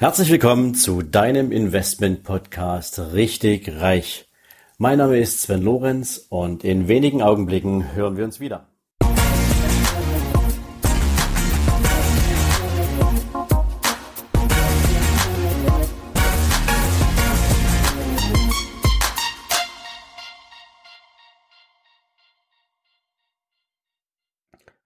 Herzlich 0.00 0.30
willkommen 0.30 0.76
zu 0.76 1.02
deinem 1.02 1.50
Investment 1.50 2.22
Podcast 2.22 3.00
Richtig 3.14 3.80
Reich. 3.80 4.28
Mein 4.76 4.98
Name 4.98 5.18
ist 5.18 5.42
Sven 5.42 5.60
Lorenz 5.60 6.24
und 6.28 6.62
in 6.62 6.86
wenigen 6.86 7.20
Augenblicken 7.20 7.96
hören 7.96 8.16
wir 8.16 8.24
uns 8.24 8.38
wieder. 8.38 8.68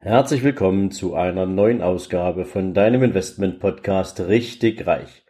Herzlich 0.04 0.42
willkommen 0.42 0.90
zu 0.90 1.14
einer 1.14 1.46
neuen 1.46 1.80
Ausgabe 1.80 2.44
von 2.44 2.74
deinem 2.74 3.04
Investment 3.04 3.60
Podcast 3.60 4.18
Richtig 4.18 4.84
Reich. 4.84 5.22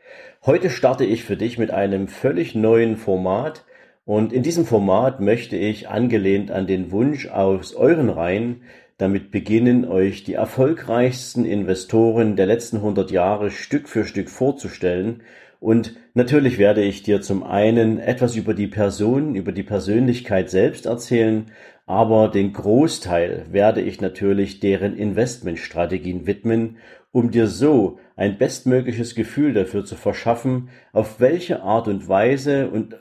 Heute 0.46 0.70
starte 0.70 1.04
ich 1.04 1.24
für 1.24 1.36
dich 1.36 1.58
mit 1.58 1.70
einem 1.70 2.08
völlig 2.08 2.54
neuen 2.54 2.96
Format 2.96 3.66
und 4.06 4.32
in 4.32 4.42
diesem 4.42 4.64
Format 4.64 5.20
möchte 5.20 5.58
ich 5.58 5.90
angelehnt 5.90 6.50
an 6.50 6.66
den 6.66 6.90
Wunsch 6.90 7.28
aus 7.28 7.74
euren 7.74 8.08
Reihen 8.08 8.62
damit 8.96 9.30
beginnen, 9.30 9.84
euch 9.84 10.24
die 10.24 10.34
erfolgreichsten 10.34 11.44
Investoren 11.44 12.34
der 12.36 12.46
letzten 12.46 12.78
100 12.78 13.10
Jahre 13.10 13.50
Stück 13.50 13.90
für 13.90 14.06
Stück 14.06 14.30
vorzustellen 14.30 15.22
und 15.62 15.94
natürlich 16.14 16.58
werde 16.58 16.82
ich 16.82 17.04
dir 17.04 17.20
zum 17.20 17.44
einen 17.44 18.00
etwas 18.00 18.34
über 18.34 18.52
die 18.52 18.66
Person, 18.66 19.36
über 19.36 19.52
die 19.52 19.62
Persönlichkeit 19.62 20.50
selbst 20.50 20.86
erzählen, 20.86 21.52
aber 21.92 22.28
den 22.28 22.54
Großteil 22.54 23.44
werde 23.50 23.82
ich 23.82 24.00
natürlich 24.00 24.60
deren 24.60 24.96
Investmentstrategien 24.96 26.26
widmen, 26.26 26.78
um 27.10 27.30
dir 27.30 27.48
so 27.48 27.98
ein 28.16 28.38
bestmögliches 28.38 29.14
Gefühl 29.14 29.52
dafür 29.52 29.84
zu 29.84 29.96
verschaffen, 29.96 30.70
auf 30.94 31.20
welche 31.20 31.60
Art 31.60 31.88
und 31.88 32.08
Weise 32.08 32.70
und 32.70 32.96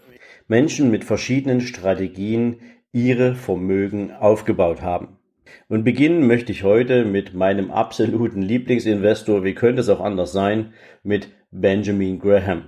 Menschen 0.49 0.91
mit 0.91 1.05
verschiedenen 1.05 1.61
Strategien 1.61 2.57
ihre 2.91 3.33
Vermögen 3.33 4.11
aufgebaut 4.11 4.81
haben. 4.81 5.15
Und 5.69 5.85
beginnen 5.85 6.27
möchte 6.27 6.51
ich 6.51 6.65
heute 6.65 7.05
mit 7.05 7.33
meinem 7.33 7.71
absoluten 7.71 8.41
Lieblingsinvestor, 8.41 9.45
wie 9.45 9.55
könnte 9.55 9.79
es 9.79 9.87
auch 9.87 10.01
anders 10.01 10.33
sein, 10.33 10.73
mit 11.01 11.29
Benjamin 11.49 12.19
Graham. 12.19 12.63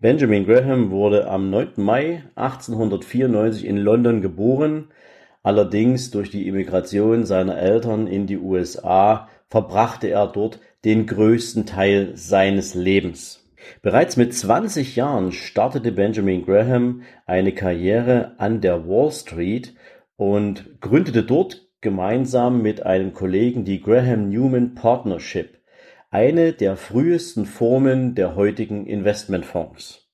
Benjamin 0.00 0.46
Graham 0.46 0.90
wurde 0.90 1.28
am 1.28 1.48
9. 1.48 1.74
Mai 1.76 2.24
1894 2.34 3.64
in 3.64 3.76
London 3.76 4.20
geboren. 4.20 4.88
Allerdings 5.42 6.10
durch 6.10 6.30
die 6.30 6.46
Immigration 6.46 7.24
seiner 7.24 7.58
Eltern 7.58 8.06
in 8.06 8.26
die 8.26 8.38
USA 8.38 9.28
verbrachte 9.48 10.08
er 10.08 10.26
dort 10.26 10.60
den 10.84 11.06
größten 11.06 11.66
Teil 11.66 12.12
seines 12.14 12.74
Lebens. 12.74 13.50
Bereits 13.82 14.16
mit 14.16 14.34
20 14.34 14.96
Jahren 14.96 15.32
startete 15.32 15.92
Benjamin 15.92 16.44
Graham 16.44 17.02
eine 17.26 17.52
Karriere 17.52 18.34
an 18.38 18.60
der 18.60 18.88
Wall 18.88 19.12
Street 19.12 19.74
und 20.16 20.80
gründete 20.80 21.22
dort 21.22 21.68
gemeinsam 21.80 22.62
mit 22.62 22.84
einem 22.84 23.12
Kollegen 23.14 23.64
die 23.64 23.80
Graham 23.80 24.28
Newman 24.28 24.74
Partnership 24.74 25.60
eine 26.10 26.52
der 26.52 26.76
frühesten 26.76 27.46
Formen 27.46 28.16
der 28.16 28.34
heutigen 28.34 28.84
Investmentfonds. 28.86 30.09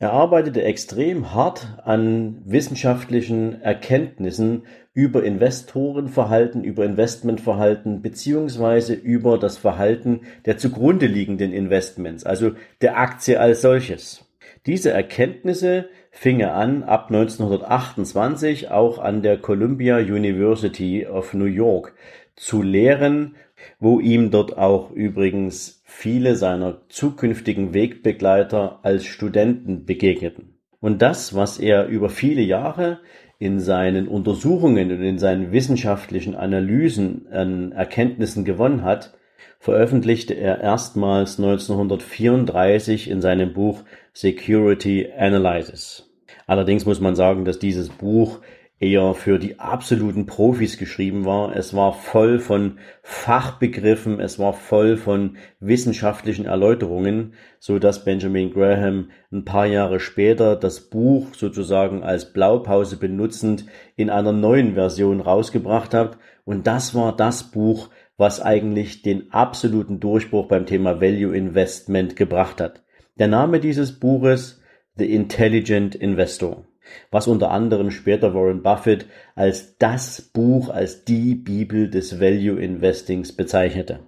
Er 0.00 0.12
arbeitete 0.12 0.62
extrem 0.62 1.34
hart 1.34 1.66
an 1.84 2.40
wissenschaftlichen 2.44 3.60
Erkenntnissen 3.62 4.62
über 4.94 5.24
Investorenverhalten, 5.24 6.62
über 6.62 6.84
Investmentverhalten 6.84 8.00
beziehungsweise 8.00 8.94
über 8.94 9.38
das 9.38 9.58
Verhalten 9.58 10.20
der 10.46 10.56
zugrunde 10.56 11.06
liegenden 11.06 11.52
Investments, 11.52 12.24
also 12.24 12.52
der 12.80 12.96
Aktie 12.96 13.40
als 13.40 13.60
solches. 13.60 14.24
Diese 14.66 14.92
Erkenntnisse 14.92 15.88
fing 16.12 16.38
er 16.38 16.54
an 16.54 16.84
ab 16.84 17.06
1928 17.08 18.70
auch 18.70 19.00
an 19.00 19.22
der 19.22 19.38
Columbia 19.38 19.96
University 19.98 21.08
of 21.08 21.34
New 21.34 21.46
York 21.46 21.94
zu 22.38 22.62
lehren 22.62 23.34
wo 23.80 24.00
ihm 24.00 24.30
dort 24.30 24.56
auch 24.56 24.90
übrigens 24.90 25.82
viele 25.84 26.36
seiner 26.36 26.82
zukünftigen 26.88 27.74
Wegbegleiter 27.74 28.80
als 28.82 29.04
Studenten 29.04 29.84
begegneten. 29.84 30.54
Und 30.80 31.02
das, 31.02 31.34
was 31.34 31.58
er 31.58 31.86
über 31.86 32.08
viele 32.08 32.42
Jahre 32.42 33.00
in 33.38 33.60
seinen 33.60 34.08
Untersuchungen 34.08 34.90
und 34.90 35.02
in 35.02 35.18
seinen 35.18 35.52
wissenschaftlichen 35.52 36.34
Analysen 36.34 37.26
an 37.30 37.72
Erkenntnissen 37.72 38.44
gewonnen 38.44 38.82
hat, 38.82 39.14
veröffentlichte 39.60 40.34
er 40.34 40.60
erstmals 40.60 41.38
1934 41.38 43.10
in 43.10 43.20
seinem 43.20 43.52
Buch 43.52 43.82
Security 44.12 45.08
Analysis. 45.16 46.08
Allerdings 46.46 46.86
muss 46.86 47.00
man 47.00 47.16
sagen, 47.16 47.44
dass 47.44 47.58
dieses 47.58 47.88
Buch 47.88 48.40
eher 48.80 49.14
für 49.14 49.38
die 49.38 49.58
absoluten 49.58 50.26
Profis 50.26 50.78
geschrieben 50.78 51.24
war. 51.24 51.56
Es 51.56 51.74
war 51.74 51.92
voll 51.92 52.38
von 52.38 52.78
Fachbegriffen, 53.02 54.20
es 54.20 54.38
war 54.38 54.52
voll 54.52 54.96
von 54.96 55.36
wissenschaftlichen 55.58 56.44
Erläuterungen, 56.44 57.34
so 57.58 57.78
dass 57.78 58.04
Benjamin 58.04 58.52
Graham 58.52 59.10
ein 59.32 59.44
paar 59.44 59.66
Jahre 59.66 59.98
später 59.98 60.54
das 60.54 60.80
Buch 60.80 61.34
sozusagen 61.34 62.04
als 62.04 62.32
Blaupause 62.32 62.98
benutzend 62.98 63.66
in 63.96 64.10
einer 64.10 64.32
neuen 64.32 64.74
Version 64.74 65.20
rausgebracht 65.20 65.92
hat. 65.92 66.18
Und 66.44 66.66
das 66.66 66.94
war 66.94 67.16
das 67.16 67.50
Buch, 67.50 67.90
was 68.16 68.40
eigentlich 68.40 69.02
den 69.02 69.32
absoluten 69.32 69.98
Durchbruch 69.98 70.46
beim 70.46 70.66
Thema 70.66 71.00
Value 71.00 71.36
Investment 71.36 72.14
gebracht 72.14 72.60
hat. 72.60 72.82
Der 73.18 73.28
Name 73.28 73.58
dieses 73.58 73.98
Buches 73.98 74.60
The 74.96 75.12
Intelligent 75.12 75.96
Investor 75.96 76.67
was 77.10 77.28
unter 77.28 77.50
anderem 77.50 77.90
später 77.90 78.34
Warren 78.34 78.62
Buffett 78.62 79.06
als 79.34 79.76
das 79.78 80.20
Buch, 80.20 80.68
als 80.68 81.04
die 81.04 81.34
Bibel 81.34 81.88
des 81.90 82.20
Value 82.20 82.60
Investings 82.60 83.32
bezeichnete. 83.32 84.00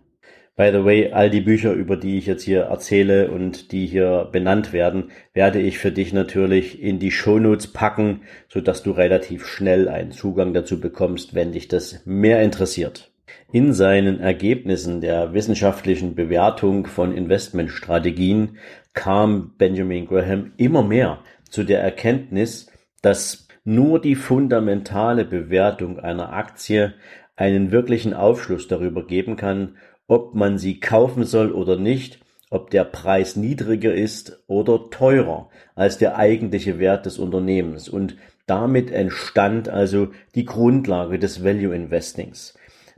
By 0.60 0.70
the 0.72 0.84
way, 0.84 1.10
all 1.10 1.30
die 1.30 1.40
Bücher, 1.40 1.72
über 1.72 1.96
die 1.96 2.18
ich 2.18 2.26
jetzt 2.26 2.42
hier 2.42 2.64
erzähle 2.64 3.30
und 3.30 3.72
die 3.72 3.86
hier 3.86 4.28
benannt 4.30 4.74
werden, 4.74 5.10
werde 5.32 5.58
ich 5.58 5.78
für 5.78 5.90
dich 5.90 6.12
natürlich 6.12 6.82
in 6.82 6.98
die 6.98 7.10
Shownotes 7.10 7.68
packen, 7.68 8.22
so 8.46 8.60
dass 8.60 8.82
du 8.82 8.90
relativ 8.90 9.46
schnell 9.46 9.88
einen 9.88 10.12
Zugang 10.12 10.52
dazu 10.52 10.78
bekommst, 10.78 11.34
wenn 11.34 11.52
dich 11.52 11.68
das 11.68 12.02
mehr 12.04 12.42
interessiert. 12.42 13.10
In 13.52 13.72
seinen 13.72 14.20
Ergebnissen 14.20 15.00
der 15.00 15.32
wissenschaftlichen 15.32 16.14
Bewertung 16.14 16.86
von 16.86 17.16
Investmentstrategien 17.16 18.58
kam 18.92 19.54
Benjamin 19.56 20.06
Graham 20.06 20.52
immer 20.56 20.82
mehr 20.82 21.20
zu 21.48 21.64
der 21.64 21.80
Erkenntnis, 21.80 22.69
dass 23.02 23.48
nur 23.64 24.00
die 24.00 24.14
fundamentale 24.14 25.24
Bewertung 25.24 25.98
einer 25.98 26.32
Aktie 26.32 26.94
einen 27.36 27.70
wirklichen 27.72 28.14
Aufschluss 28.14 28.68
darüber 28.68 29.06
geben 29.06 29.36
kann, 29.36 29.76
ob 30.06 30.34
man 30.34 30.58
sie 30.58 30.80
kaufen 30.80 31.24
soll 31.24 31.52
oder 31.52 31.76
nicht, 31.76 32.20
ob 32.50 32.70
der 32.70 32.84
Preis 32.84 33.36
niedriger 33.36 33.94
ist 33.94 34.42
oder 34.48 34.90
teurer 34.90 35.48
als 35.74 35.98
der 35.98 36.16
eigentliche 36.16 36.78
Wert 36.78 37.06
des 37.06 37.18
Unternehmens. 37.18 37.88
Und 37.88 38.16
damit 38.46 38.90
entstand 38.90 39.68
also 39.68 40.08
die 40.34 40.44
Grundlage 40.44 41.18
des 41.18 41.44
Value 41.44 41.74
Investings. 41.74 42.54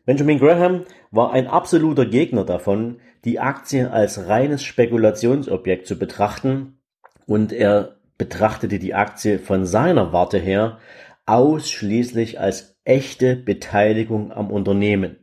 Benjamin 0.06 0.38
Graham 0.38 0.84
war 1.10 1.32
ein 1.32 1.46
absoluter 1.46 2.06
Gegner 2.06 2.44
davon, 2.44 2.96
die 3.24 3.38
Aktie 3.38 3.90
als 3.90 4.26
reines 4.26 4.64
Spekulationsobjekt 4.64 5.86
zu 5.86 5.98
betrachten 5.98 6.78
und 7.26 7.52
er 7.52 7.96
betrachtete 8.22 8.78
die 8.78 8.94
Aktie 8.94 9.40
von 9.40 9.66
seiner 9.66 10.12
Warte 10.12 10.38
her 10.38 10.78
ausschließlich 11.26 12.38
als 12.38 12.78
echte 12.84 13.34
Beteiligung 13.34 14.30
am 14.30 14.52
Unternehmen 14.52 15.16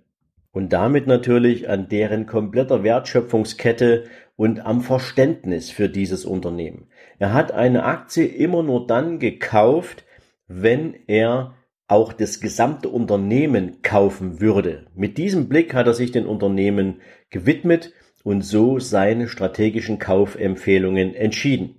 und 0.51 0.73
damit 0.73 1.07
natürlich 1.07 1.69
an 1.69 1.87
deren 1.87 2.25
kompletter 2.25 2.83
Wertschöpfungskette 2.83 4.03
und 4.35 4.65
am 4.65 4.81
Verständnis 4.81 5.69
für 5.69 5.87
dieses 5.87 6.25
Unternehmen. 6.25 6.87
Er 7.19 7.31
hat 7.31 7.53
eine 7.53 7.85
Aktie 7.85 8.25
immer 8.25 8.63
nur 8.63 8.85
dann 8.85 9.19
gekauft, 9.19 10.03
wenn 10.49 10.93
er 11.07 11.53
auch 11.87 12.11
das 12.11 12.41
gesamte 12.41 12.89
Unternehmen 12.89 13.81
kaufen 13.81 14.41
würde. 14.41 14.87
Mit 14.93 15.17
diesem 15.17 15.47
Blick 15.47 15.73
hat 15.73 15.87
er 15.87 15.93
sich 15.93 16.11
den 16.11 16.25
Unternehmen 16.25 16.99
gewidmet 17.29 17.93
und 18.25 18.41
so 18.41 18.77
seine 18.79 19.29
strategischen 19.29 19.99
Kaufempfehlungen 19.99 21.15
entschieden. 21.15 21.78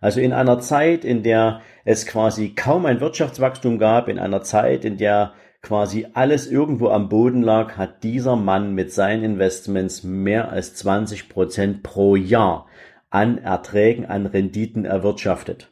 Also 0.00 0.20
in 0.20 0.32
einer 0.32 0.60
Zeit, 0.60 1.04
in 1.04 1.22
der 1.22 1.60
es 1.84 2.06
quasi 2.06 2.54
kaum 2.54 2.86
ein 2.86 3.00
Wirtschaftswachstum 3.00 3.78
gab, 3.78 4.08
in 4.08 4.18
einer 4.18 4.42
Zeit, 4.42 4.84
in 4.84 4.96
der 4.96 5.32
quasi 5.62 6.06
alles 6.14 6.46
irgendwo 6.46 6.88
am 6.88 7.08
Boden 7.08 7.42
lag, 7.42 7.76
hat 7.76 8.04
dieser 8.04 8.36
Mann 8.36 8.74
mit 8.74 8.92
seinen 8.92 9.24
Investments 9.24 10.04
mehr 10.04 10.50
als 10.50 10.74
20 10.74 11.28
Prozent 11.28 11.82
pro 11.82 12.14
Jahr 12.14 12.66
an 13.10 13.38
Erträgen, 13.38 14.06
an 14.06 14.26
Renditen 14.26 14.84
erwirtschaftet. 14.84 15.70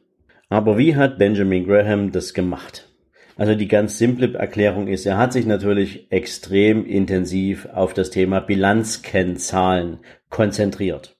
Aber 0.49 0.79
wie 0.79 0.95
hat 0.95 1.19
Benjamin 1.19 1.67
Graham 1.67 2.13
das 2.13 2.35
gemacht? 2.35 2.89
Also 3.37 3.55
die 3.55 3.69
ganz 3.69 3.99
simple 3.99 4.33
Erklärung 4.35 4.89
ist, 4.89 5.05
er 5.05 5.19
hat 5.19 5.33
sich 5.33 5.45
natürlich 5.45 6.11
extrem 6.11 6.87
intensiv 6.87 7.67
auf 7.67 7.93
das 7.93 8.11
Thema 8.11 8.41
Bilanzkennzahlen 8.41 9.99
konzentriert. 10.31 11.19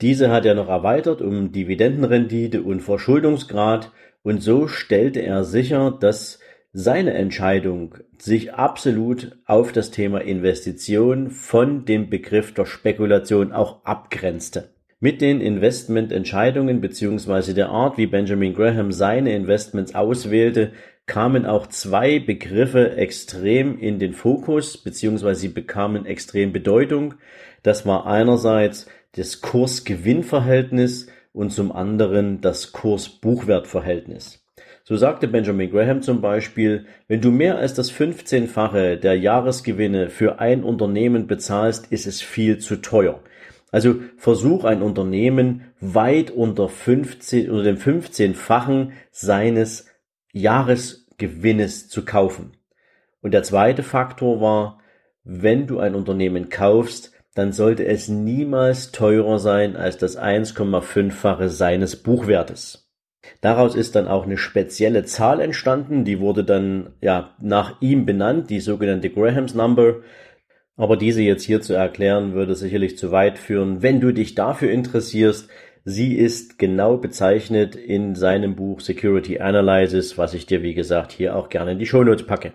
Diese 0.00 0.30
hat 0.30 0.46
er 0.46 0.54
noch 0.54 0.68
erweitert 0.68 1.20
um 1.20 1.52
Dividendenrendite 1.52 2.62
und 2.62 2.80
Verschuldungsgrad 2.80 3.92
und 4.22 4.42
so 4.42 4.68
stellte 4.68 5.20
er 5.20 5.44
sicher, 5.44 5.90
dass 5.90 6.38
seine 6.72 7.14
Entscheidung 7.14 7.96
sich 8.18 8.54
absolut 8.54 9.36
auf 9.44 9.72
das 9.72 9.90
Thema 9.90 10.20
Investition 10.20 11.30
von 11.30 11.84
dem 11.84 12.08
Begriff 12.08 12.54
der 12.54 12.66
Spekulation 12.66 13.52
auch 13.52 13.84
abgrenzte. 13.84 14.74
Mit 15.00 15.20
den 15.20 15.40
Investmententscheidungen 15.40 16.80
beziehungsweise 16.80 17.54
der 17.54 17.68
Art, 17.68 17.98
wie 17.98 18.08
Benjamin 18.08 18.52
Graham 18.52 18.90
seine 18.90 19.32
Investments 19.32 19.94
auswählte, 19.94 20.72
kamen 21.06 21.46
auch 21.46 21.68
zwei 21.68 22.18
Begriffe 22.18 22.96
extrem 22.96 23.78
in 23.78 24.00
den 24.00 24.12
Fokus 24.12 24.76
beziehungsweise 24.76 25.42
sie 25.42 25.48
bekamen 25.50 26.04
extrem 26.04 26.52
Bedeutung. 26.52 27.14
Das 27.62 27.86
war 27.86 28.08
einerseits 28.08 28.88
das 29.12 29.40
Kurs-Gewinn-Verhältnis 29.40 31.06
und 31.32 31.52
zum 31.52 31.70
anderen 31.70 32.40
das 32.40 32.72
Kurs-Buchwert-Verhältnis. 32.72 34.44
So 34.82 34.96
sagte 34.96 35.28
Benjamin 35.28 35.70
Graham 35.70 36.02
zum 36.02 36.20
Beispiel, 36.20 36.86
wenn 37.06 37.20
du 37.20 37.30
mehr 37.30 37.56
als 37.58 37.72
das 37.72 37.92
15-fache 37.92 38.96
der 38.96 39.16
Jahresgewinne 39.16 40.10
für 40.10 40.40
ein 40.40 40.64
Unternehmen 40.64 41.28
bezahlst, 41.28 41.92
ist 41.92 42.08
es 42.08 42.20
viel 42.20 42.58
zu 42.58 42.76
teuer. 42.76 43.20
Also 43.70 43.96
versuch 44.16 44.64
ein 44.64 44.82
Unternehmen 44.82 45.72
weit 45.80 46.30
unter 46.30 46.68
15 46.68 47.50
oder 47.50 47.64
dem 47.64 47.76
15-fachen 47.76 48.92
seines 49.10 49.86
Jahresgewinnes 50.32 51.88
zu 51.88 52.04
kaufen. 52.04 52.52
Und 53.20 53.32
der 53.34 53.42
zweite 53.42 53.82
Faktor 53.82 54.40
war, 54.40 54.78
wenn 55.24 55.66
du 55.66 55.78
ein 55.78 55.94
Unternehmen 55.94 56.48
kaufst, 56.48 57.12
dann 57.34 57.52
sollte 57.52 57.84
es 57.84 58.08
niemals 58.08 58.90
teurer 58.90 59.38
sein 59.38 59.76
als 59.76 59.98
das 59.98 60.18
1,5-fache 60.18 61.48
seines 61.48 61.96
Buchwertes. 61.96 62.88
Daraus 63.40 63.74
ist 63.74 63.94
dann 63.94 64.08
auch 64.08 64.24
eine 64.24 64.38
spezielle 64.38 65.04
Zahl 65.04 65.40
entstanden, 65.40 66.04
die 66.04 66.18
wurde 66.18 66.44
dann 66.44 66.94
ja 67.00 67.36
nach 67.40 67.80
ihm 67.80 68.06
benannt, 68.06 68.50
die 68.50 68.60
sogenannte 68.60 69.10
Graham's 69.10 69.54
Number. 69.54 69.96
Aber 70.78 70.96
diese 70.96 71.22
jetzt 71.22 71.42
hier 71.42 71.60
zu 71.60 71.74
erklären, 71.74 72.34
würde 72.34 72.54
sicherlich 72.54 72.96
zu 72.96 73.10
weit 73.10 73.36
führen. 73.36 73.82
Wenn 73.82 74.00
du 74.00 74.12
dich 74.12 74.36
dafür 74.36 74.70
interessierst, 74.70 75.50
sie 75.84 76.16
ist 76.16 76.56
genau 76.56 76.96
bezeichnet 76.96 77.74
in 77.74 78.14
seinem 78.14 78.54
Buch 78.54 78.80
Security 78.80 79.40
Analysis, 79.40 80.16
was 80.16 80.34
ich 80.34 80.46
dir 80.46 80.62
wie 80.62 80.74
gesagt 80.74 81.10
hier 81.10 81.34
auch 81.34 81.48
gerne 81.48 81.72
in 81.72 81.80
die 81.80 81.86
Shownotes 81.86 82.26
packe. 82.26 82.52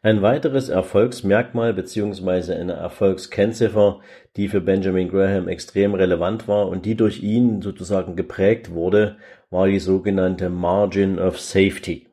Ein 0.00 0.22
weiteres 0.22 0.70
Erfolgsmerkmal 0.70 1.74
beziehungsweise 1.74 2.56
eine 2.56 2.72
Erfolgskennziffer, 2.72 4.00
die 4.36 4.48
für 4.48 4.62
Benjamin 4.62 5.08
Graham 5.08 5.46
extrem 5.46 5.92
relevant 5.94 6.48
war 6.48 6.68
und 6.68 6.86
die 6.86 6.94
durch 6.94 7.22
ihn 7.22 7.60
sozusagen 7.60 8.16
geprägt 8.16 8.70
wurde, 8.70 9.16
war 9.50 9.66
die 9.66 9.78
sogenannte 9.78 10.48
Margin 10.48 11.18
of 11.18 11.38
Safety, 11.38 12.06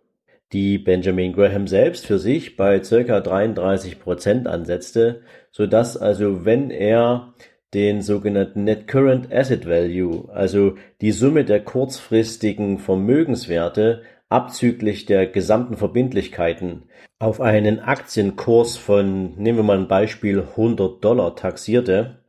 die 0.52 0.78
Benjamin 0.78 1.34
Graham 1.34 1.68
selbst 1.68 2.06
für 2.06 2.18
sich 2.18 2.56
bei 2.56 2.84
circa 2.84 3.20
33 3.20 4.00
Prozent 4.00 4.48
ansetzte, 4.48 5.22
so 5.52 5.68
dass 5.68 5.98
also 5.98 6.46
wenn 6.46 6.72
er 6.72 7.34
den 7.74 8.02
sogenannten 8.02 8.64
Net 8.64 8.88
Current 8.88 9.32
Asset 9.32 9.68
Value, 9.68 10.28
also 10.34 10.76
die 11.02 11.12
Summe 11.12 11.46
der 11.46 11.64
kurzfristigen 11.64 12.80
Vermögenswerte 12.80 14.02
abzüglich 14.28 15.06
der 15.06 15.28
gesamten 15.28 15.78
Verbindlichkeiten 15.78 16.84
auf 17.20 17.42
einen 17.42 17.80
Aktienkurs 17.80 18.78
von, 18.78 19.36
nehmen 19.36 19.60
wir 19.60 19.64
mal 19.64 19.78
ein 19.78 19.88
Beispiel, 19.88 20.42
100 20.42 21.04
Dollar 21.04 21.36
taxierte, 21.36 22.20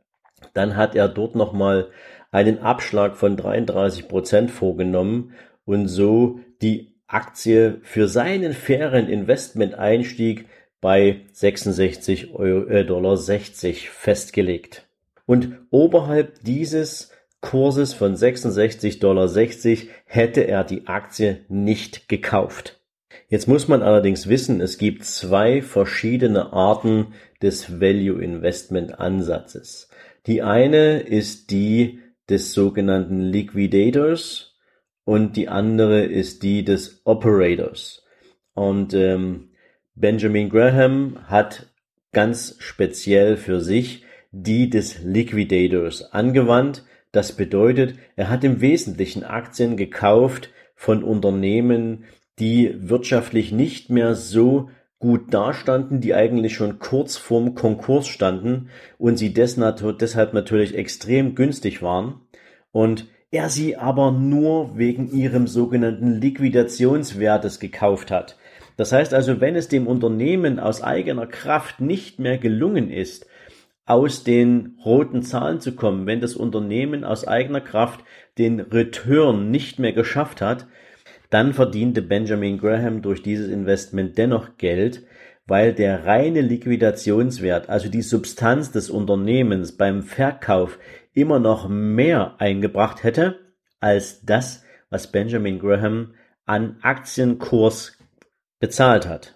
dann 0.53 0.75
hat 0.75 0.95
er 0.95 1.07
dort 1.07 1.35
nochmal 1.35 1.89
einen 2.31 2.59
Abschlag 2.59 3.15
von 3.15 3.37
33 3.37 4.07
Prozent 4.07 4.51
vorgenommen 4.51 5.33
und 5.65 5.87
so 5.87 6.39
die 6.61 6.90
Aktie 7.13 7.79
für 7.83 8.07
seinen 8.07 8.53
fairen 8.53 9.07
Investmenteinstieg 9.07 10.45
bei 10.79 11.21
66 11.33 12.33
äh, 12.39 12.83
Dollar 12.83 13.17
60 13.17 13.89
festgelegt. 13.89 14.87
Und 15.25 15.57
oberhalb 15.69 16.43
dieses 16.43 17.11
Kurses 17.41 17.93
von 17.93 18.15
66,60 18.15 18.99
Dollar 18.99 19.29
hätte 20.05 20.41
er 20.41 20.63
die 20.63 20.87
Aktie 20.87 21.45
nicht 21.49 22.07
gekauft. 22.07 22.79
Jetzt 23.27 23.47
muss 23.47 23.67
man 23.67 23.81
allerdings 23.81 24.27
wissen, 24.27 24.61
es 24.61 24.77
gibt 24.77 25.05
zwei 25.05 25.61
verschiedene 25.61 26.53
Arten 26.53 27.13
des 27.41 27.79
Value 27.79 28.21
Investment 28.21 28.99
Ansatzes. 28.99 29.89
Die 30.27 30.43
eine 30.43 30.99
ist 30.99 31.49
die 31.49 31.99
des 32.29 32.53
sogenannten 32.53 33.21
Liquidators 33.21 34.50
und 35.05 35.35
die 35.35 35.49
andere 35.49 36.03
ist 36.03 36.43
die 36.43 36.63
des 36.63 37.01
Operators. 37.05 38.03
Und 38.53 38.93
ähm, 38.93 39.49
Benjamin 39.95 40.49
Graham 40.49 41.17
hat 41.27 41.71
ganz 42.11 42.55
speziell 42.59 43.37
für 43.37 43.61
sich 43.61 44.03
die 44.31 44.69
des 44.69 45.03
Liquidators 45.03 46.13
angewandt, 46.13 46.85
das 47.11 47.33
bedeutet, 47.33 47.95
er 48.15 48.29
hat 48.29 48.43
im 48.43 48.61
Wesentlichen 48.61 49.23
Aktien 49.23 49.75
gekauft 49.75 50.49
von 50.75 51.03
Unternehmen, 51.03 52.05
die 52.39 52.73
wirtschaftlich 52.77 53.51
nicht 53.51 53.89
mehr 53.89 54.15
so 54.15 54.69
gut 54.97 55.33
dastanden, 55.33 55.99
die 55.99 56.13
eigentlich 56.13 56.53
schon 56.53 56.79
kurz 56.79 57.17
vorm 57.17 57.55
Konkurs 57.55 58.07
standen 58.07 58.69
und 58.97 59.17
sie 59.17 59.33
deshalb 59.33 60.33
natürlich 60.33 60.75
extrem 60.75 61.35
günstig 61.35 61.81
waren 61.81 62.21
und 62.71 63.07
er 63.31 63.49
sie 63.49 63.77
aber 63.77 64.11
nur 64.11 64.77
wegen 64.77 65.09
ihrem 65.09 65.47
sogenannten 65.47 66.19
Liquidationswertes 66.19 67.59
gekauft 67.59 68.11
hat. 68.11 68.37
Das 68.75 68.91
heißt 68.91 69.13
also, 69.13 69.39
wenn 69.39 69.55
es 69.55 69.69
dem 69.69 69.87
Unternehmen 69.87 70.59
aus 70.59 70.81
eigener 70.81 71.27
Kraft 71.27 71.79
nicht 71.79 72.19
mehr 72.19 72.37
gelungen 72.37 72.89
ist, 72.89 73.25
aus 73.85 74.23
den 74.23 74.77
roten 74.85 75.23
Zahlen 75.23 75.59
zu 75.59 75.75
kommen, 75.75 76.05
wenn 76.05 76.21
das 76.21 76.35
Unternehmen 76.35 77.03
aus 77.03 77.27
eigener 77.27 77.61
Kraft 77.61 78.01
den 78.37 78.59
Return 78.59 79.49
nicht 79.49 79.79
mehr 79.79 79.93
geschafft 79.93 80.41
hat, 80.41 80.67
dann 81.29 81.53
verdiente 81.53 82.01
Benjamin 82.01 82.57
Graham 82.57 83.01
durch 83.01 83.23
dieses 83.23 83.47
Investment 83.47 84.17
dennoch 84.17 84.57
Geld, 84.57 85.03
weil 85.47 85.73
der 85.73 86.05
reine 86.05 86.41
Liquidationswert, 86.41 87.69
also 87.69 87.89
die 87.89 88.01
Substanz 88.01 88.71
des 88.71 88.89
Unternehmens 88.89 89.73
beim 89.73 90.03
Verkauf 90.03 90.77
immer 91.13 91.39
noch 91.39 91.67
mehr 91.67 92.35
eingebracht 92.39 93.03
hätte 93.03 93.39
als 93.79 94.25
das, 94.25 94.63
was 94.89 95.11
Benjamin 95.11 95.59
Graham 95.59 96.13
an 96.45 96.77
Aktienkurs 96.81 97.97
bezahlt 98.59 99.07
hat. 99.07 99.35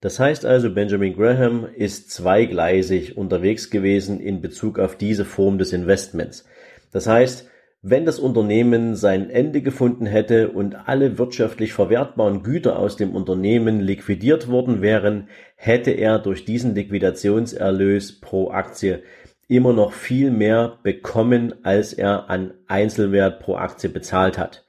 Das 0.00 0.18
heißt 0.18 0.44
also, 0.44 0.74
Benjamin 0.74 1.14
Graham 1.14 1.66
ist 1.76 2.10
zweigleisig 2.10 3.16
unterwegs 3.16 3.70
gewesen 3.70 4.20
in 4.20 4.40
Bezug 4.40 4.78
auf 4.78 4.96
diese 4.96 5.24
Form 5.24 5.58
des 5.58 5.72
Investments. 5.72 6.44
Das 6.90 7.06
heißt, 7.06 7.48
wenn 7.84 8.04
das 8.04 8.20
Unternehmen 8.20 8.94
sein 8.94 9.28
Ende 9.28 9.60
gefunden 9.60 10.06
hätte 10.06 10.50
und 10.50 10.88
alle 10.88 11.18
wirtschaftlich 11.18 11.72
verwertbaren 11.72 12.44
Güter 12.44 12.78
aus 12.78 12.96
dem 12.96 13.14
Unternehmen 13.14 13.80
liquidiert 13.80 14.48
worden 14.48 14.82
wären, 14.82 15.28
hätte 15.56 15.90
er 15.90 16.20
durch 16.20 16.44
diesen 16.44 16.76
Liquidationserlös 16.76 18.20
pro 18.20 18.50
Aktie 18.50 19.02
immer 19.48 19.72
noch 19.72 19.92
viel 19.92 20.30
mehr 20.30 20.78
bekommen, 20.82 21.54
als 21.62 21.92
er 21.92 22.30
an 22.30 22.54
Einzelwert 22.68 23.40
pro 23.40 23.56
Aktie 23.56 23.90
bezahlt 23.90 24.38
hat. 24.38 24.64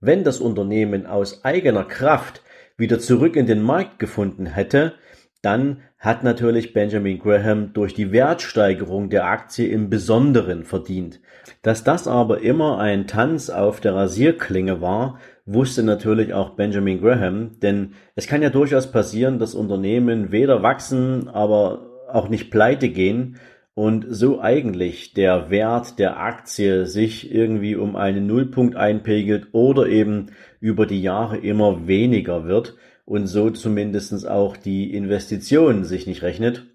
Wenn 0.00 0.24
das 0.24 0.40
Unternehmen 0.40 1.06
aus 1.06 1.44
eigener 1.44 1.84
Kraft 1.84 2.42
wieder 2.76 3.00
zurück 3.00 3.34
in 3.36 3.46
den 3.46 3.62
Markt 3.62 3.98
gefunden 3.98 4.46
hätte, 4.46 4.94
dann 5.42 5.82
hat 5.98 6.22
natürlich 6.22 6.72
Benjamin 6.72 7.18
Graham 7.18 7.72
durch 7.72 7.94
die 7.94 8.12
Wertsteigerung 8.12 9.10
der 9.10 9.24
Aktie 9.24 9.68
im 9.68 9.90
Besonderen 9.90 10.64
verdient. 10.64 11.20
Dass 11.62 11.82
das 11.82 12.06
aber 12.06 12.40
immer 12.40 12.78
ein 12.78 13.06
Tanz 13.06 13.50
auf 13.50 13.80
der 13.80 13.94
Rasierklinge 13.94 14.80
war, 14.80 15.18
wusste 15.46 15.82
natürlich 15.82 16.34
auch 16.34 16.50
Benjamin 16.50 17.00
Graham, 17.00 17.58
denn 17.60 17.94
es 18.14 18.26
kann 18.26 18.42
ja 18.42 18.50
durchaus 18.50 18.92
passieren, 18.92 19.38
dass 19.38 19.54
Unternehmen 19.54 20.30
weder 20.30 20.62
wachsen, 20.62 21.28
aber 21.28 21.86
auch 22.12 22.28
nicht 22.28 22.50
pleite 22.50 22.88
gehen 22.88 23.38
und 23.78 24.06
so 24.08 24.40
eigentlich 24.40 25.12
der 25.12 25.50
Wert 25.50 26.00
der 26.00 26.18
Aktie 26.18 26.84
sich 26.86 27.32
irgendwie 27.32 27.76
um 27.76 27.94
einen 27.94 28.26
Nullpunkt 28.26 28.74
einpegelt 28.74 29.50
oder 29.52 29.86
eben 29.86 30.32
über 30.58 30.84
die 30.84 31.00
Jahre 31.00 31.36
immer 31.36 31.86
weniger 31.86 32.44
wird 32.44 32.74
und 33.04 33.28
so 33.28 33.50
zumindestens 33.50 34.24
auch 34.24 34.56
die 34.56 34.92
Investition 34.92 35.84
sich 35.84 36.08
nicht 36.08 36.24
rechnet. 36.24 36.66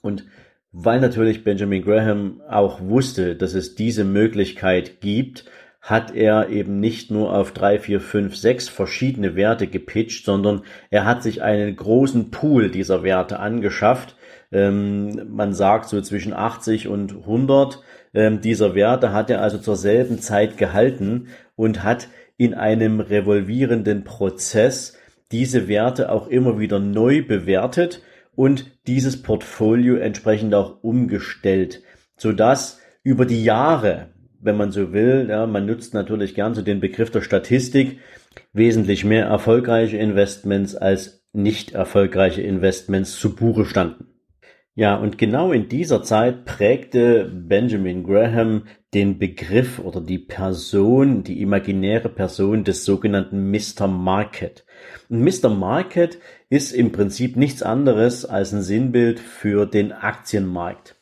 Und 0.00 0.24
weil 0.72 1.00
natürlich 1.00 1.44
Benjamin 1.44 1.82
Graham 1.82 2.40
auch 2.48 2.80
wusste, 2.80 3.36
dass 3.36 3.52
es 3.52 3.74
diese 3.74 4.04
Möglichkeit 4.04 5.02
gibt, 5.02 5.44
hat 5.82 6.14
er 6.14 6.48
eben 6.48 6.80
nicht 6.80 7.10
nur 7.10 7.34
auf 7.34 7.52
drei, 7.52 7.78
vier, 7.78 8.00
fünf, 8.00 8.34
sechs 8.34 8.66
verschiedene 8.66 9.36
Werte 9.36 9.66
gepitcht, 9.66 10.24
sondern 10.24 10.62
er 10.88 11.04
hat 11.04 11.22
sich 11.22 11.42
einen 11.42 11.76
großen 11.76 12.30
Pool 12.30 12.70
dieser 12.70 13.02
Werte 13.02 13.40
angeschafft. 13.40 14.16
Ähm, 14.52 15.28
man 15.28 15.52
sagt 15.52 15.88
so 15.88 16.00
zwischen 16.00 16.32
80 16.32 16.88
und 16.88 17.12
100 17.12 17.82
ähm, 18.14 18.40
dieser 18.40 18.74
Werte 18.74 19.12
hat 19.12 19.30
er 19.30 19.42
also 19.42 19.58
zur 19.58 19.76
selben 19.76 20.20
Zeit 20.20 20.56
gehalten 20.56 21.28
und 21.54 21.84
hat 21.84 22.08
in 22.36 22.54
einem 22.54 23.00
revolvierenden 23.00 24.02
Prozess 24.04 24.96
diese 25.30 25.68
Werte 25.68 26.10
auch 26.10 26.26
immer 26.26 26.58
wieder 26.58 26.80
neu 26.80 27.24
bewertet 27.24 28.02
und 28.34 28.66
dieses 28.86 29.22
Portfolio 29.22 29.96
entsprechend 29.96 30.54
auch 30.54 30.82
umgestellt, 30.82 31.82
sodass 32.16 32.80
über 33.02 33.26
die 33.26 33.44
Jahre, 33.44 34.08
wenn 34.40 34.56
man 34.56 34.72
so 34.72 34.92
will, 34.92 35.26
ja, 35.28 35.46
man 35.46 35.66
nutzt 35.66 35.94
natürlich 35.94 36.34
gern 36.34 36.54
so 36.54 36.62
den 36.62 36.80
Begriff 36.80 37.10
der 37.10 37.22
Statistik, 37.22 37.98
wesentlich 38.52 39.04
mehr 39.04 39.26
erfolgreiche 39.26 39.98
Investments 39.98 40.74
als 40.74 41.26
nicht 41.32 41.72
erfolgreiche 41.72 42.42
Investments 42.42 43.18
zu 43.18 43.34
Buche 43.34 43.64
standen. 43.64 44.09
Ja, 44.80 44.94
und 44.94 45.18
genau 45.18 45.52
in 45.52 45.68
dieser 45.68 46.02
Zeit 46.02 46.46
prägte 46.46 47.30
Benjamin 47.30 48.02
Graham 48.02 48.62
den 48.94 49.18
Begriff 49.18 49.78
oder 49.78 50.00
die 50.00 50.16
Person, 50.16 51.22
die 51.22 51.42
imaginäre 51.42 52.08
Person 52.08 52.64
des 52.64 52.86
sogenannten 52.86 53.50
Mr. 53.50 53.86
Market. 53.88 54.64
Und 55.10 55.22
Mr. 55.22 55.50
Market 55.50 56.16
ist 56.48 56.72
im 56.72 56.92
Prinzip 56.92 57.36
nichts 57.36 57.62
anderes 57.62 58.24
als 58.24 58.54
ein 58.54 58.62
Sinnbild 58.62 59.20
für 59.20 59.66
den 59.66 59.92
Aktienmarkt. 59.92 60.96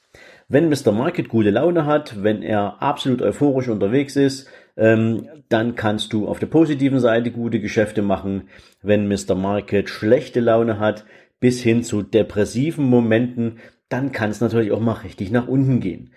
Wenn 0.48 0.68
Mr. 0.70 0.90
Market 0.90 1.28
gute 1.28 1.50
Laune 1.50 1.86
hat, 1.86 2.24
wenn 2.24 2.42
er 2.42 2.82
absolut 2.82 3.22
euphorisch 3.22 3.68
unterwegs 3.68 4.16
ist, 4.16 4.48
ähm, 4.76 5.28
dann 5.48 5.76
kannst 5.76 6.12
du 6.12 6.26
auf 6.26 6.40
der 6.40 6.46
positiven 6.48 6.98
Seite 6.98 7.30
gute 7.30 7.60
Geschäfte 7.60 8.02
machen. 8.02 8.48
Wenn 8.82 9.06
Mr. 9.06 9.36
Market 9.36 9.88
schlechte 9.88 10.40
Laune 10.40 10.80
hat, 10.80 11.04
bis 11.40 11.62
hin 11.62 11.82
zu 11.82 12.02
depressiven 12.02 12.84
Momenten, 12.84 13.58
dann 13.88 14.12
kann 14.12 14.30
es 14.30 14.40
natürlich 14.40 14.72
auch 14.72 14.80
mal 14.80 14.92
richtig 14.92 15.30
nach 15.30 15.48
unten 15.48 15.80
gehen. 15.80 16.12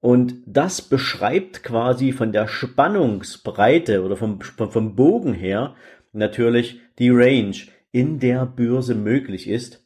Und 0.00 0.34
das 0.46 0.82
beschreibt 0.82 1.62
quasi 1.62 2.12
von 2.12 2.32
der 2.32 2.46
Spannungsbreite 2.46 4.04
oder 4.04 4.16
vom, 4.16 4.40
vom 4.40 4.94
Bogen 4.94 5.32
her 5.32 5.74
natürlich 6.12 6.80
die 6.98 7.10
Range, 7.10 7.56
in 7.92 8.18
der 8.18 8.44
Börse 8.44 8.94
möglich 8.94 9.48
ist, 9.48 9.82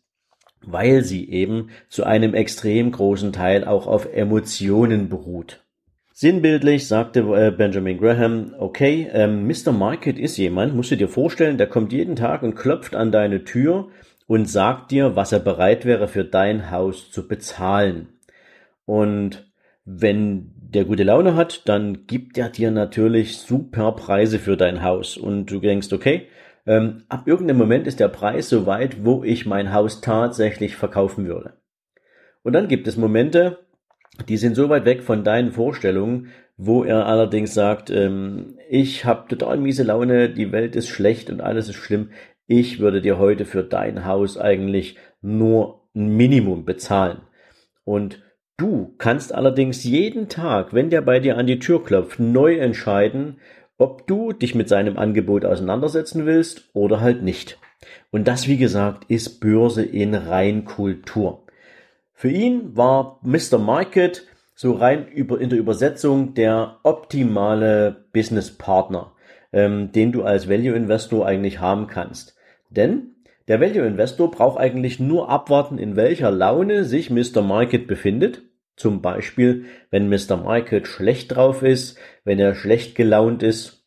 weil 0.62 1.04
sie 1.04 1.30
eben 1.30 1.68
zu 1.88 2.04
einem 2.04 2.34
extrem 2.34 2.90
großen 2.90 3.32
Teil 3.32 3.64
auch 3.64 3.86
auf 3.86 4.12
Emotionen 4.12 5.08
beruht. 5.08 5.64
Sinnbildlich 6.12 6.88
sagte 6.88 7.20
äh, 7.20 7.50
Benjamin 7.50 7.98
Graham, 7.98 8.54
okay, 8.58 9.08
ähm, 9.12 9.46
Mr. 9.46 9.72
Market 9.72 10.18
ist 10.18 10.36
jemand, 10.36 10.74
musst 10.74 10.90
du 10.90 10.96
dir 10.96 11.08
vorstellen, 11.08 11.56
der 11.56 11.68
kommt 11.68 11.92
jeden 11.92 12.16
Tag 12.16 12.42
und 12.42 12.56
klopft 12.56 12.94
an 12.94 13.12
deine 13.12 13.44
Tür 13.44 13.88
und 14.30 14.48
sagt 14.48 14.92
dir, 14.92 15.16
was 15.16 15.32
er 15.32 15.40
bereit 15.40 15.84
wäre 15.84 16.06
für 16.06 16.24
dein 16.24 16.70
Haus 16.70 17.10
zu 17.10 17.26
bezahlen. 17.26 18.10
Und 18.84 19.50
wenn 19.84 20.52
der 20.54 20.84
gute 20.84 21.02
Laune 21.02 21.34
hat, 21.34 21.68
dann 21.68 22.06
gibt 22.06 22.38
er 22.38 22.48
dir 22.48 22.70
natürlich 22.70 23.38
super 23.38 23.90
Preise 23.90 24.38
für 24.38 24.56
dein 24.56 24.84
Haus. 24.84 25.16
Und 25.16 25.46
du 25.46 25.58
denkst, 25.58 25.92
okay, 25.92 26.28
ähm, 26.64 27.02
ab 27.08 27.26
irgendeinem 27.26 27.58
Moment 27.58 27.88
ist 27.88 27.98
der 27.98 28.06
Preis 28.06 28.48
so 28.48 28.66
weit, 28.66 29.04
wo 29.04 29.24
ich 29.24 29.46
mein 29.46 29.72
Haus 29.72 30.00
tatsächlich 30.00 30.76
verkaufen 30.76 31.26
würde. 31.26 31.54
Und 32.44 32.52
dann 32.52 32.68
gibt 32.68 32.86
es 32.86 32.96
Momente, 32.96 33.58
die 34.28 34.36
sind 34.36 34.54
so 34.54 34.68
weit 34.68 34.84
weg 34.84 35.02
von 35.02 35.24
deinen 35.24 35.50
Vorstellungen, 35.50 36.28
wo 36.56 36.84
er 36.84 37.06
allerdings 37.06 37.52
sagt, 37.52 37.90
ähm, 37.90 38.58
ich 38.68 39.04
habe 39.04 39.26
total 39.26 39.56
miese 39.58 39.82
Laune, 39.82 40.30
die 40.30 40.52
Welt 40.52 40.76
ist 40.76 40.86
schlecht 40.86 41.30
und 41.30 41.40
alles 41.40 41.68
ist 41.68 41.74
schlimm. 41.74 42.10
Ich 42.52 42.80
würde 42.80 43.00
dir 43.00 43.16
heute 43.16 43.44
für 43.44 43.62
dein 43.62 44.04
Haus 44.04 44.36
eigentlich 44.36 44.96
nur 45.22 45.86
ein 45.94 46.16
Minimum 46.16 46.64
bezahlen. 46.64 47.20
Und 47.84 48.20
Du 48.60 48.94
kannst 48.98 49.34
allerdings 49.34 49.84
jeden 49.84 50.28
Tag, 50.28 50.74
wenn 50.74 50.90
der 50.90 51.00
bei 51.00 51.18
dir 51.18 51.38
an 51.38 51.46
die 51.46 51.60
Tür 51.60 51.82
klopft, 51.82 52.20
neu 52.20 52.58
entscheiden, 52.58 53.38
ob 53.78 54.06
du 54.06 54.34
dich 54.34 54.54
mit 54.54 54.68
seinem 54.68 54.98
Angebot 54.98 55.46
auseinandersetzen 55.46 56.26
willst 56.26 56.68
oder 56.74 57.00
halt 57.00 57.22
nicht. 57.22 57.58
Und 58.10 58.28
das, 58.28 58.48
wie 58.48 58.58
gesagt, 58.58 59.04
ist 59.08 59.40
Börse 59.40 59.82
in 59.82 60.14
Reinkultur. 60.14 61.46
Für 62.12 62.28
ihn 62.28 62.76
war 62.76 63.18
Mr. 63.22 63.56
Market 63.56 64.26
so 64.54 64.72
rein 64.72 65.08
über, 65.08 65.40
in 65.40 65.48
der 65.48 65.58
Übersetzung 65.58 66.34
der 66.34 66.80
optimale 66.82 68.04
Business 68.12 68.50
Partner, 68.50 69.12
ähm, 69.54 69.90
den 69.92 70.12
du 70.12 70.22
als 70.22 70.50
Value 70.50 70.76
Investor 70.76 71.24
eigentlich 71.24 71.60
haben 71.60 71.86
kannst. 71.86 72.36
Denn 72.70 73.16
der 73.48 73.60
Value 73.60 73.86
Investor 73.86 74.30
braucht 74.30 74.58
eigentlich 74.58 75.00
nur 75.00 75.28
abwarten, 75.28 75.78
in 75.78 75.96
welcher 75.96 76.30
Laune 76.30 76.84
sich 76.84 77.10
Mr. 77.10 77.42
Market 77.42 77.86
befindet 77.86 78.42
zum 78.80 79.02
Beispiel, 79.02 79.66
wenn 79.90 80.08
Mr. 80.08 80.38
Market 80.38 80.88
schlecht 80.88 81.36
drauf 81.36 81.62
ist, 81.62 81.98
wenn 82.24 82.38
er 82.38 82.54
schlecht 82.54 82.94
gelaunt 82.94 83.42
ist, 83.42 83.84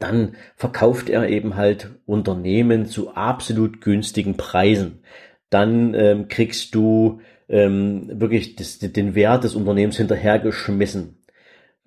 dann 0.00 0.36
verkauft 0.54 1.08
er 1.08 1.30
eben 1.30 1.56
halt 1.56 1.90
Unternehmen 2.04 2.84
zu 2.84 3.14
absolut 3.14 3.80
günstigen 3.80 4.36
Preisen. 4.36 5.02
Dann 5.48 5.94
ähm, 5.94 6.28
kriegst 6.28 6.74
du 6.74 7.22
ähm, 7.48 8.20
wirklich 8.20 8.54
das, 8.54 8.78
den 8.78 9.14
Wert 9.14 9.44
des 9.44 9.54
Unternehmens 9.54 9.96
hinterhergeschmissen. 9.96 11.17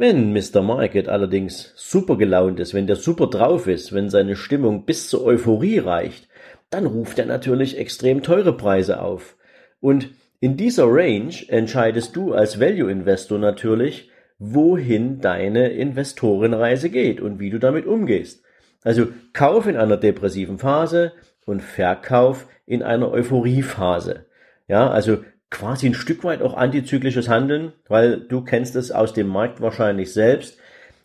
Wenn 0.02 0.34
Mr. 0.34 0.64
Market 0.64 1.08
allerdings 1.08 1.74
super 1.76 2.18
gelaunt 2.18 2.60
ist, 2.60 2.74
wenn 2.74 2.88
der 2.88 2.96
super 2.96 3.28
drauf 3.28 3.68
ist, 3.68 3.94
wenn 3.94 4.10
seine 4.10 4.36
Stimmung 4.36 4.84
bis 4.84 5.08
zur 5.08 5.24
Euphorie 5.24 5.78
reicht, 5.78 6.28
dann 6.72 6.88
ruft 6.88 7.20
er 7.20 7.28
natürlich 7.28 7.78
extrem 7.78 8.24
teure 8.24 8.58
Preise 8.58 9.00
auf. 9.00 9.38
Und 9.80 10.10
in 10.40 10.58
dieser 10.58 10.86
Range 10.88 11.36
entscheidest 11.50 12.16
du 12.16 12.34
als 12.34 12.60
Value 12.60 12.90
Investor 12.90 13.38
natürlich, 13.38 14.10
wohin 14.40 15.22
deine 15.22 15.70
Investorenreise 15.70 16.90
geht 16.90 17.22
und 17.22 17.40
wie 17.40 17.52
du 17.52 17.60
damit 17.60 17.86
umgehst. 17.86 18.44
Also 18.84 19.10
Kauf 19.34 19.68
in 19.68 19.78
einer 19.78 19.98
depressiven 19.98 20.58
Phase 20.58 21.12
und 21.46 21.62
Verkauf 21.62 22.48
in 22.66 22.82
einer 22.82 23.12
Euphoriephase. 23.12 24.26
Ja, 24.68 24.90
also 24.90 25.20
quasi 25.52 25.86
ein 25.86 25.94
Stück 25.94 26.24
weit 26.24 26.42
auch 26.42 26.56
antizyklisches 26.56 27.30
Handeln, 27.30 27.74
weil 27.88 28.22
du 28.22 28.42
kennst 28.44 28.76
es 28.76 28.92
aus 28.92 29.14
dem 29.14 29.28
Markt 29.28 29.62
wahrscheinlich 29.62 30.12
selbst. 30.14 30.58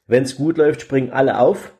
Wenn 0.06 0.22
es 0.22 0.36
gut 0.36 0.56
läuft, 0.56 0.80
springen 0.80 1.10
alle 1.10 1.38
auf 1.38 1.76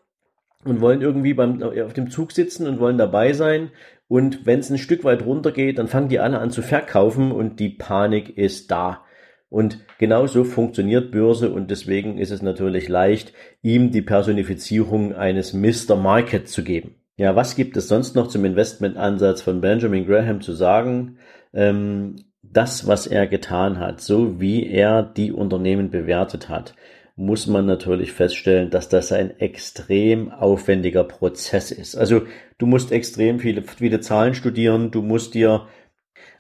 und 0.65 0.81
wollen 0.81 1.01
irgendwie 1.01 1.33
beim, 1.33 1.63
auf 1.63 1.95
dem 1.95 2.11
Zug 2.11 2.33
sitzen 2.33 2.67
und 2.67 2.81
wollen 2.81 2.99
dabei 2.99 3.33
sein. 3.33 3.71
Und 4.09 4.47
wenn 4.47 4.59
es 4.59 4.69
ein 4.69 4.79
Stück 4.79 5.05
weit 5.05 5.25
runtergeht, 5.25 5.79
dann 5.79 5.89
fangen 5.89 6.09
die 6.09 6.19
alle 6.19 6.39
an 6.41 6.51
zu 6.51 6.61
verkaufen 6.61 7.33
und 7.33 7.61
die 7.61 7.71
Panik 7.71 8.37
ist 8.37 8.71
da. 8.71 9.05
Und 9.49 9.79
genauso 9.99 10.43
funktioniert 10.43 11.13
Börse 11.13 11.51
und 11.51 11.71
deswegen 11.71 12.19
ist 12.19 12.33
es 12.33 12.43
natürlich 12.43 12.89
leicht, 12.89 13.33
ihm 13.63 13.93
die 13.93 14.03
Personifizierung 14.03 15.15
eines 15.15 15.53
Mr. 15.53 15.97
Market 15.97 16.49
zu 16.49 16.65
geben. 16.65 16.97
Ja, 17.17 17.37
was 17.37 17.55
gibt 17.55 17.77
es 17.77 17.89
sonst 17.89 18.17
noch 18.17 18.27
zum 18.27 18.45
Investmentansatz 18.45 19.41
von 19.41 19.61
Benjamin 19.61 20.05
Graham 20.05 20.41
zu 20.41 20.53
sagen? 20.53 21.19
Ähm, 21.55 22.17
das, 22.53 22.87
was 22.87 23.07
er 23.07 23.27
getan 23.27 23.79
hat, 23.79 24.01
so 24.01 24.41
wie 24.41 24.67
er 24.67 25.03
die 25.03 25.33
Unternehmen 25.33 25.91
bewertet 25.91 26.49
hat, 26.49 26.75
muss 27.17 27.47
man 27.47 27.65
natürlich 27.65 28.13
feststellen, 28.13 28.71
dass 28.71 28.89
das 28.91 29.11
ein 29.11 29.39
extrem 29.41 30.31
aufwendiger 30.31 31.05
Prozess 31.05 31.71
ist. 31.71 31.97
Also 31.97 32.23
du 32.59 32.67
musst 32.67 32.93
extrem 32.93 33.41
viele, 33.41 33.63
viele 33.63 34.01
Zahlen 34.01 34.35
studieren, 34.35 34.91
du 34.91 35.01
musst 35.01 35.35
dir 35.35 35.67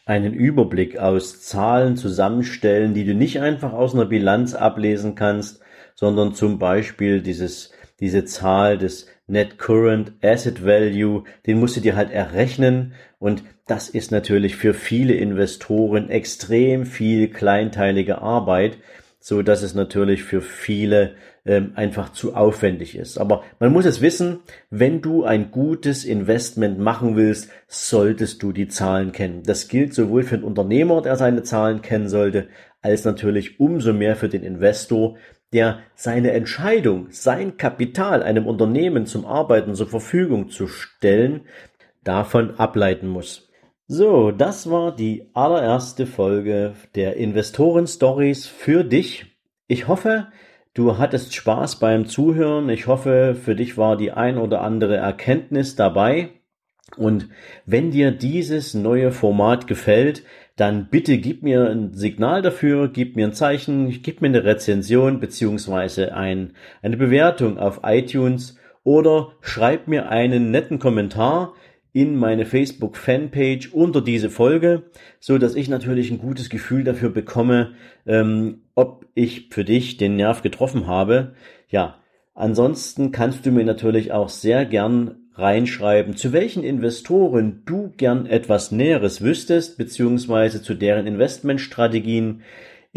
einen 0.04 0.34
Überblick 0.34 0.98
aus 0.98 1.40
Zahlen 1.42 1.96
zusammenstellen, 1.96 2.94
die 2.94 3.04
du 3.04 3.14
nicht 3.14 3.40
einfach 3.40 3.72
aus 3.72 3.94
einer 3.94 4.04
Bilanz 4.04 4.54
ablesen 4.54 5.14
kannst, 5.14 5.60
sondern 5.94 6.34
zum 6.34 6.58
Beispiel 6.58 7.22
dieses, 7.22 7.72
diese 7.98 8.24
Zahl 8.24 8.76
des 8.76 9.06
Net 9.26 9.58
Current 9.58 10.12
Asset 10.22 10.64
Value, 10.64 11.24
den 11.46 11.58
musst 11.58 11.76
du 11.76 11.80
dir 11.80 11.96
halt 11.96 12.12
errechnen 12.12 12.92
und 13.18 13.42
das 13.66 13.88
ist 13.88 14.12
natürlich 14.12 14.56
für 14.56 14.74
viele 14.74 15.14
Investoren 15.14 16.08
extrem 16.08 16.86
viel 16.86 17.28
kleinteilige 17.28 18.22
Arbeit, 18.22 18.78
so 19.18 19.42
dass 19.42 19.62
es 19.62 19.74
natürlich 19.74 20.22
für 20.22 20.40
viele 20.40 21.16
ähm, 21.44 21.72
einfach 21.74 22.12
zu 22.12 22.34
aufwendig 22.34 22.96
ist. 22.96 23.18
Aber 23.18 23.42
man 23.58 23.72
muss 23.72 23.84
es 23.84 24.00
wissen, 24.00 24.38
wenn 24.70 25.02
du 25.02 25.24
ein 25.24 25.50
gutes 25.50 26.04
Investment 26.04 26.78
machen 26.78 27.16
willst, 27.16 27.50
solltest 27.66 28.40
du 28.44 28.52
die 28.52 28.68
Zahlen 28.68 29.10
kennen. 29.10 29.42
Das 29.44 29.66
gilt 29.66 29.94
sowohl 29.94 30.22
für 30.22 30.38
den 30.38 30.44
Unternehmer, 30.44 31.02
der 31.02 31.16
seine 31.16 31.42
Zahlen 31.42 31.82
kennen 31.82 32.08
sollte, 32.08 32.46
als 32.82 33.04
natürlich 33.04 33.58
umso 33.58 33.92
mehr 33.92 34.14
für 34.14 34.28
den 34.28 34.44
Investor, 34.44 35.16
der 35.52 35.80
seine 35.96 36.30
Entscheidung, 36.30 37.08
sein 37.10 37.56
Kapital 37.56 38.22
einem 38.22 38.46
Unternehmen 38.46 39.06
zum 39.06 39.26
Arbeiten 39.26 39.74
zur 39.74 39.88
Verfügung 39.88 40.50
zu 40.50 40.68
stellen, 40.68 41.42
davon 42.04 42.58
ableiten 42.58 43.08
muss. 43.08 43.45
So, 43.88 44.32
das 44.32 44.68
war 44.68 44.96
die 44.96 45.30
allererste 45.32 46.06
Folge 46.06 46.74
der 46.96 47.16
Investoren 47.16 47.86
Stories 47.86 48.44
für 48.44 48.82
dich. 48.82 49.26
Ich 49.68 49.86
hoffe, 49.86 50.26
du 50.74 50.98
hattest 50.98 51.36
Spaß 51.36 51.78
beim 51.78 52.06
Zuhören. 52.06 52.68
Ich 52.68 52.88
hoffe, 52.88 53.36
für 53.40 53.54
dich 53.54 53.78
war 53.78 53.96
die 53.96 54.10
ein 54.10 54.38
oder 54.38 54.62
andere 54.62 54.96
Erkenntnis 54.96 55.76
dabei. 55.76 56.30
Und 56.96 57.28
wenn 57.64 57.92
dir 57.92 58.10
dieses 58.10 58.74
neue 58.74 59.12
Format 59.12 59.68
gefällt, 59.68 60.24
dann 60.56 60.88
bitte 60.90 61.18
gib 61.18 61.44
mir 61.44 61.70
ein 61.70 61.92
Signal 61.94 62.42
dafür, 62.42 62.88
gib 62.88 63.14
mir 63.14 63.28
ein 63.28 63.34
Zeichen, 63.34 64.02
gib 64.02 64.20
mir 64.20 64.28
eine 64.28 64.42
Rezension 64.42 65.20
beziehungsweise 65.20 66.12
ein, 66.12 66.54
eine 66.82 66.96
Bewertung 66.96 67.56
auf 67.56 67.82
iTunes 67.84 68.58
oder 68.82 69.34
schreib 69.42 69.86
mir 69.86 70.08
einen 70.08 70.50
netten 70.50 70.80
Kommentar 70.80 71.54
in 71.96 72.14
meine 72.14 72.44
Facebook 72.44 72.98
Fanpage 72.98 73.72
unter 73.72 74.02
diese 74.02 74.28
Folge, 74.28 74.82
so 75.18 75.38
dass 75.38 75.54
ich 75.54 75.70
natürlich 75.70 76.10
ein 76.10 76.18
gutes 76.18 76.50
Gefühl 76.50 76.84
dafür 76.84 77.08
bekomme, 77.08 77.72
ähm, 78.04 78.64
ob 78.74 79.06
ich 79.14 79.48
für 79.50 79.64
dich 79.64 79.96
den 79.96 80.16
Nerv 80.16 80.42
getroffen 80.42 80.86
habe. 80.86 81.32
Ja, 81.70 81.96
ansonsten 82.34 83.12
kannst 83.12 83.46
du 83.46 83.50
mir 83.50 83.64
natürlich 83.64 84.12
auch 84.12 84.28
sehr 84.28 84.66
gern 84.66 85.22
reinschreiben, 85.36 86.18
zu 86.18 86.34
welchen 86.34 86.64
Investoren 86.64 87.62
du 87.64 87.94
gern 87.96 88.26
etwas 88.26 88.72
Näheres 88.72 89.22
wüsstest, 89.22 89.78
beziehungsweise 89.78 90.60
zu 90.60 90.74
deren 90.74 91.06
Investmentstrategien. 91.06 92.42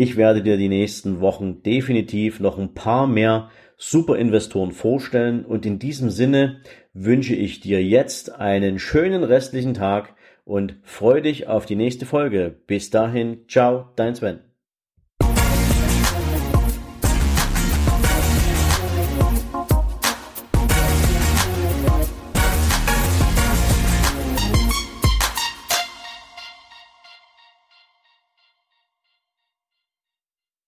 Ich 0.01 0.15
werde 0.15 0.41
dir 0.41 0.55
die 0.55 0.69
nächsten 0.69 1.19
Wochen 1.19 1.61
definitiv 1.61 2.39
noch 2.39 2.57
ein 2.57 2.73
paar 2.73 3.05
mehr 3.05 3.49
Superinvestoren 3.75 4.71
vorstellen 4.71 5.43
und 5.43 5.65
in 5.65 5.77
diesem 5.77 6.09
Sinne 6.09 6.61
wünsche 6.93 7.35
ich 7.35 7.59
dir 7.59 7.83
jetzt 7.83 8.33
einen 8.33 8.79
schönen 8.79 9.25
restlichen 9.25 9.73
Tag 9.73 10.15
und 10.45 10.77
freue 10.83 11.21
dich 11.21 11.49
auf 11.49 11.65
die 11.65 11.75
nächste 11.75 12.05
Folge. 12.05 12.55
Bis 12.65 12.91
dahin, 12.91 13.39
ciao, 13.49 13.89
dein 13.97 14.15
Sven. 14.15 14.48